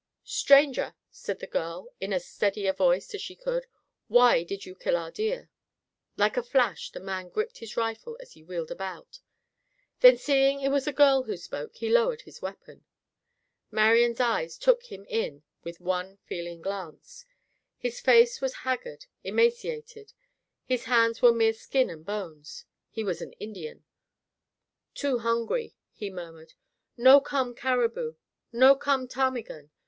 "Stranger," 0.25 0.95
said 1.11 1.37
the 1.37 1.45
girl, 1.45 1.93
in 1.99 2.11
as 2.11 2.25
steady 2.27 2.65
a 2.65 2.73
voice 2.73 3.13
as 3.13 3.21
she 3.21 3.35
could, 3.35 3.67
"why 4.07 4.41
did 4.41 4.65
you 4.65 4.73
kill 4.73 4.97
our 4.97 5.11
deer?" 5.11 5.51
Like 6.17 6.37
a 6.37 6.41
flash 6.41 6.89
the 6.89 6.99
man 6.99 7.29
gripped 7.29 7.59
his 7.59 7.77
rifle 7.77 8.17
as 8.19 8.31
he 8.31 8.41
wheeled 8.43 8.71
about. 8.71 9.19
Then, 9.99 10.17
seeing 10.17 10.59
it 10.59 10.69
was 10.69 10.87
a 10.87 10.91
girl 10.91 11.21
who 11.25 11.37
spoke, 11.37 11.75
he 11.75 11.87
lowered 11.87 12.21
his 12.21 12.41
weapon. 12.41 12.83
Marian's 13.69 14.19
eyes 14.19 14.57
took 14.57 14.85
him 14.91 15.05
in 15.07 15.43
with 15.63 15.79
one 15.79 16.17
feeling 16.25 16.63
glance. 16.63 17.23
His 17.77 17.99
face 17.99 18.41
was 18.41 18.55
haggard, 18.65 19.05
emaciated. 19.23 20.13
His 20.65 20.85
hands 20.85 21.21
were 21.21 21.31
mere 21.31 21.53
skin 21.53 21.91
and 21.91 22.03
bones. 22.03 22.65
He 22.89 23.03
was 23.03 23.21
an 23.21 23.33
Indian. 23.33 23.83
"Too 24.95 25.19
hungry," 25.19 25.75
he 25.91 26.09
murmured, 26.09 26.55
"No 26.97 27.19
come 27.21 27.53
caribou. 27.53 28.15
No 28.51 28.75
come 28.75 29.07
ptarmigan. 29.07 29.69